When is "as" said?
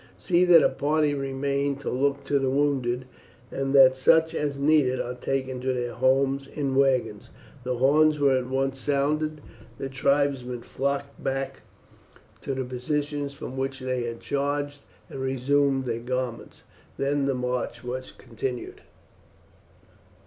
4.33-4.57